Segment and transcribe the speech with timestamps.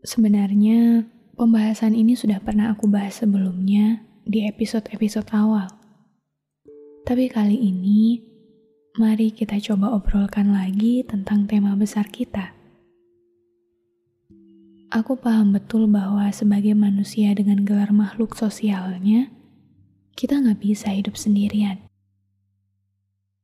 [0.00, 1.04] Sebenarnya,
[1.36, 5.68] pembahasan ini sudah pernah aku bahas sebelumnya di episode-episode awal.
[7.04, 8.16] Tapi kali ini,
[8.96, 12.56] mari kita coba obrolkan lagi tentang tema besar kita.
[14.88, 19.28] Aku paham betul bahwa sebagai manusia dengan gelar makhluk sosialnya,
[20.16, 21.76] kita nggak bisa hidup sendirian.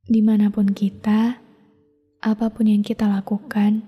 [0.08, 1.36] Di mana pun kita,
[2.24, 3.84] apa pun yang kita lakukan,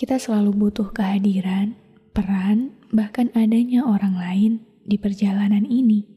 [0.00, 1.76] kita selalu butuh kehadiran,
[2.16, 6.08] peran, bahkan adanya orang lain di perjalanan ini.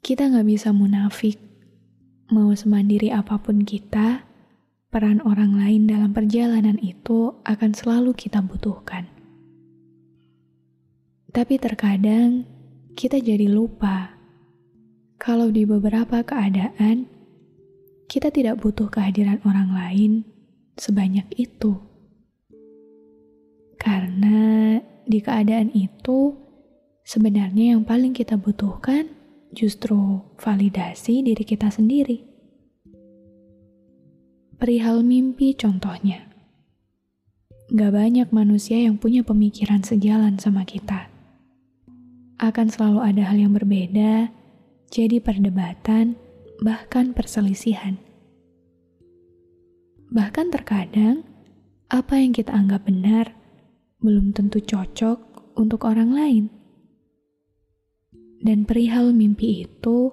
[0.00, 1.36] Kita nggak bisa munafik,
[2.32, 4.24] mau semandiri apa pun kita,
[4.88, 9.04] peran orang lain dalam perjalanan itu akan selalu kita butuhkan.
[11.28, 12.48] Tapi terkadang
[12.96, 14.16] kita jadi lupa
[15.20, 17.04] kalau di beberapa keadaan
[18.08, 20.39] kita tidak butuh kehadiran orang lain
[20.80, 21.76] sebanyak itu.
[23.76, 26.32] Karena di keadaan itu,
[27.04, 29.12] sebenarnya yang paling kita butuhkan
[29.52, 32.24] justru validasi diri kita sendiri.
[34.56, 36.28] Perihal mimpi contohnya.
[37.70, 41.12] Gak banyak manusia yang punya pemikiran sejalan sama kita.
[42.40, 44.32] Akan selalu ada hal yang berbeda,
[44.90, 46.18] jadi perdebatan,
[46.60, 48.09] bahkan perselisihan.
[50.10, 51.22] Bahkan terkadang,
[51.86, 53.30] apa yang kita anggap benar
[54.02, 56.44] belum tentu cocok untuk orang lain.
[58.42, 60.10] Dan perihal mimpi itu,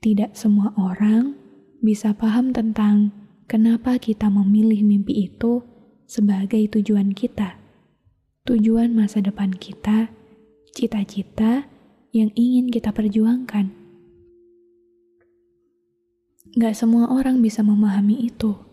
[0.00, 1.36] tidak semua orang
[1.84, 3.12] bisa paham tentang
[3.44, 5.60] kenapa kita memilih mimpi itu
[6.08, 7.60] sebagai tujuan kita,
[8.48, 10.08] tujuan masa depan kita,
[10.72, 11.68] cita-cita
[12.16, 13.76] yang ingin kita perjuangkan.
[16.56, 18.65] Gak semua orang bisa memahami itu.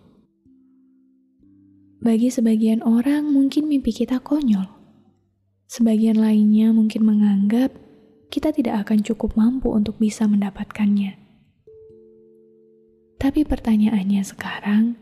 [2.03, 4.67] Bagi sebagian orang, mungkin mimpi kita konyol.
[5.71, 7.71] Sebagian lainnya mungkin menganggap
[8.27, 11.15] kita tidak akan cukup mampu untuk bisa mendapatkannya.
[13.15, 14.99] Tapi pertanyaannya sekarang,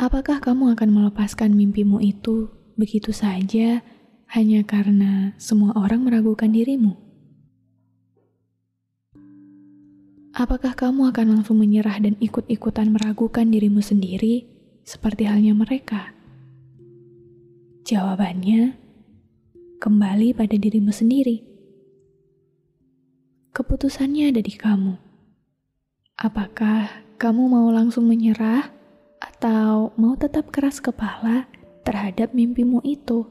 [0.00, 2.48] apakah kamu akan melepaskan mimpimu itu
[2.80, 3.84] begitu saja
[4.32, 6.96] hanya karena semua orang meragukan dirimu?
[10.32, 14.59] Apakah kamu akan langsung menyerah dan ikut-ikutan meragukan dirimu sendiri,
[14.90, 16.10] seperti halnya mereka?
[17.86, 18.74] Jawabannya,
[19.78, 21.46] kembali pada dirimu sendiri.
[23.54, 24.98] Keputusannya ada di kamu.
[26.18, 26.90] Apakah
[27.22, 28.66] kamu mau langsung menyerah,
[29.22, 31.46] atau mau tetap keras kepala
[31.86, 33.30] terhadap mimpimu itu?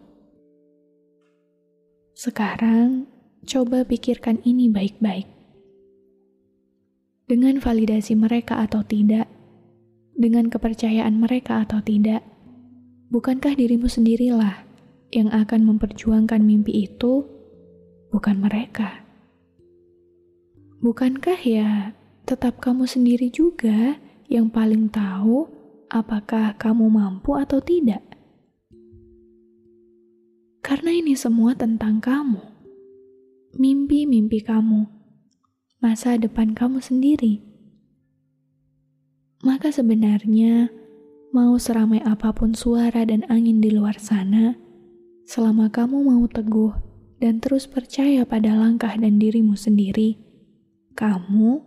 [2.16, 3.04] Sekarang,
[3.44, 5.28] coba pikirkan ini baik-baik
[7.30, 9.30] dengan validasi mereka atau tidak,
[10.20, 12.28] dengan kepercayaan mereka atau tidak,
[13.08, 14.68] bukankah dirimu sendirilah
[15.16, 17.24] yang akan memperjuangkan mimpi itu,
[18.12, 19.08] bukan mereka?
[20.84, 21.96] Bukankah ya
[22.28, 23.96] tetap kamu sendiri juga
[24.28, 25.48] yang paling tahu
[25.88, 28.04] apakah kamu mampu atau tidak?
[30.60, 32.44] Karena ini semua tentang kamu,
[33.56, 34.86] mimpi-mimpi kamu
[35.80, 37.49] masa depan kamu sendiri.
[39.40, 40.68] Maka sebenarnya,
[41.32, 44.60] mau seramai apa pun suara dan angin di luar sana,
[45.24, 46.76] selama kamu mau teguh
[47.24, 50.20] dan terus percaya pada langkah dan dirimu sendiri,
[50.92, 51.64] kamu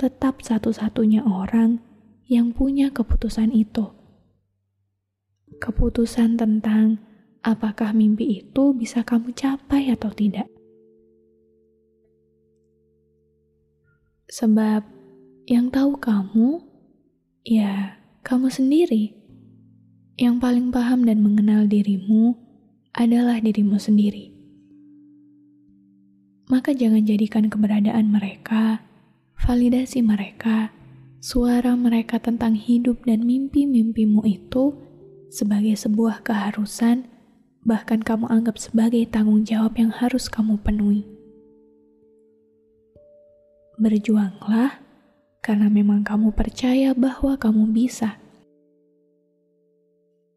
[0.00, 1.84] tetap satu-satunya orang
[2.24, 3.84] yang punya keputusan itu.
[5.60, 7.04] Keputusan tentang
[7.44, 10.48] apakah mimpi itu bisa kamu capai atau tidak.
[14.32, 14.82] Sebab
[15.44, 16.73] yang tahu kamu
[17.44, 19.12] Ya, kamu sendiri.
[20.16, 22.40] Yang paling paham dan mengenal dirimu
[22.96, 24.32] adalah dirimu sendiri.
[26.48, 28.80] Maka jangan jadikan keberadaan mereka,
[29.36, 30.72] validasi mereka,
[31.20, 34.72] suara mereka tentang hidup dan mimpi-mimpimu itu
[35.28, 37.04] sebagai sebuah keharusan,
[37.60, 41.04] bahkan kamu anggap sebagai tanggung jawab yang harus kamu penuhi.
[43.76, 44.83] Berjuanglah
[45.44, 48.16] karena memang kamu percaya bahwa kamu bisa.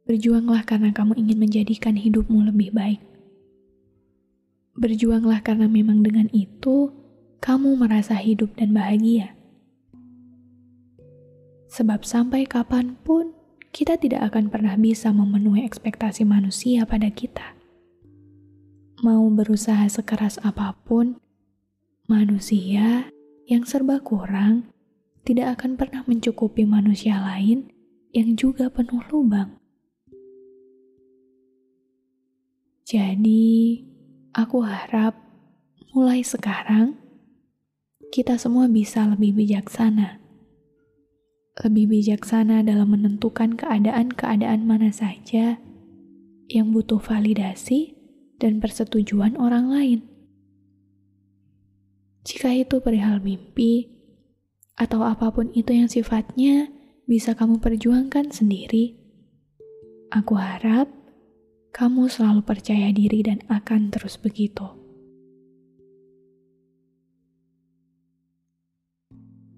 [0.03, 2.99] Berjuanglah karena kamu ingin menjadikan hidupmu lebih baik.
[4.75, 6.91] Berjuanglah karena memang dengan itu
[7.39, 9.31] kamu merasa hidup dan bahagia.
[11.71, 13.31] Sebab sampai kapan pun
[13.71, 17.55] kita tidak akan pernah bisa memenuhi ekspektasi manusia pada kita.
[19.07, 21.15] Mau berusaha sekeras apa pun,
[22.09, 23.07] manusia
[23.47, 24.76] yang serba kurang
[25.27, 27.67] tidak akan pernah mencukupi manusia lain
[28.15, 29.59] yang juga penuh lubang.
[32.87, 33.83] Jadi,
[34.31, 35.19] aku harap
[35.91, 36.95] mulai sekarang
[38.07, 40.23] kita semua bisa lebih bijaksana.
[41.59, 45.59] Lebih bijaksana dalam menentukan keadaan-keadaan mana saja
[46.47, 47.99] yang butuh validasi
[48.39, 49.99] dan persetujuan orang lain.
[52.23, 53.96] Jika itu perihal mimpi,
[54.77, 56.69] atau apa pun itu yang sifatnya
[57.09, 58.93] bisa kamu perjuangkan sendiri,
[60.13, 60.87] aku harap
[61.73, 64.65] kamu selalu percaya diri dan akan terus begitu.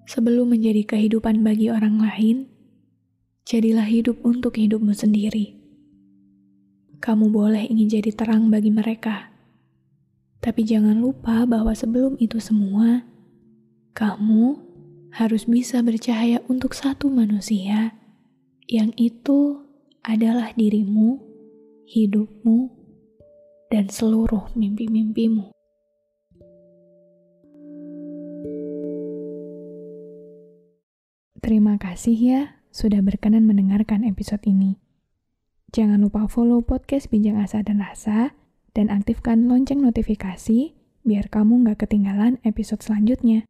[0.10, 2.50] Sebelum menjadi kehidupan bagi orang lain,
[3.46, 5.54] jadilah hidup untuk hidupmu sendiri.
[6.98, 9.30] Kamu boleh ingin jadi terang bagi mereka
[10.40, 13.04] tapi jangan lupa bahwa sebelum itu semua,
[13.92, 14.69] kamu
[15.14, 17.98] harus bisa bercahaya untuk satu manusia
[18.70, 19.66] yang itu
[20.06, 21.18] adalah dirimu,
[21.90, 22.70] hidupmu,
[23.74, 25.54] dan seluruh mimpi-mimpimu.
[31.40, 34.78] Terima kasih ya sudah berkenan mendengarkan episode ini.
[35.74, 38.38] Jangan lupa follow podcast Bincang Asa dan Rasa
[38.78, 43.50] dan aktifkan lonceng notifikasi biar kamu nggak ketinggalan episode selanjutnya.